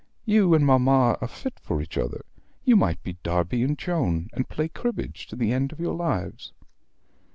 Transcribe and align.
You 0.25 0.55
and 0.55 0.65
mamma 0.65 1.15
are 1.21 1.27
fit 1.27 1.59
for 1.59 1.79
each 1.79 1.95
other. 1.95 2.25
You 2.65 2.75
might 2.75 3.03
be 3.03 3.17
Darby 3.21 3.61
and 3.61 3.77
Joan, 3.77 4.31
and 4.33 4.49
play 4.49 4.67
cribbage 4.67 5.27
to 5.27 5.35
the 5.35 5.51
end 5.53 5.71
of 5.71 5.79
your 5.79 5.93
lives." 5.93 6.53